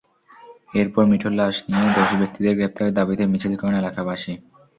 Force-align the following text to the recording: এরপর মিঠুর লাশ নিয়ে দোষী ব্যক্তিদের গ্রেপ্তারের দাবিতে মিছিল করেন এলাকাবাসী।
এরপর 0.73 1.03
মিঠুর 1.09 1.33
লাশ 1.39 1.55
নিয়ে 1.67 1.87
দোষী 1.95 2.15
ব্যক্তিদের 2.21 2.57
গ্রেপ্তারের 2.57 2.97
দাবিতে 2.97 3.23
মিছিল 3.31 3.53
করেন 3.57 3.75
এলাকাবাসী। 3.81 4.33